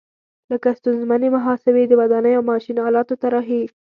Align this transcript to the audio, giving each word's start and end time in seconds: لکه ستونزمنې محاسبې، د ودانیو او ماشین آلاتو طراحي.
لکه 0.51 0.69
ستونزمنې 0.79 1.29
محاسبې، 1.35 1.83
د 1.87 1.93
ودانیو 2.01 2.37
او 2.39 2.47
ماشین 2.51 2.77
آلاتو 2.87 3.19
طراحي. 3.21 3.63